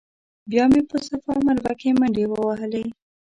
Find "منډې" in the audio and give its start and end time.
1.99-2.25